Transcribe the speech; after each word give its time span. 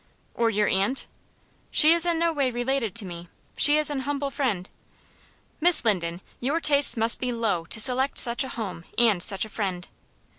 "Or 0.33 0.49
your 0.49 0.67
aunt?" 0.67 1.05
"She 1.69 1.91
is 1.93 2.07
in 2.07 2.17
no 2.17 2.33
way 2.33 2.49
related 2.49 2.95
to 2.95 3.05
me. 3.05 3.29
She 3.55 3.77
is 3.77 3.91
an 3.91 3.99
humble 3.99 4.31
friend. 4.31 4.67
"Miss 5.59 5.85
Linden, 5.85 6.21
your 6.39 6.59
tastes 6.59 6.97
must 6.97 7.19
be 7.19 7.31
low 7.31 7.65
to 7.65 7.79
select 7.79 8.17
such 8.17 8.43
a 8.43 8.49
home 8.49 8.83
and 8.97 9.21
such 9.21 9.45
a 9.45 9.47
friend." 9.49 9.87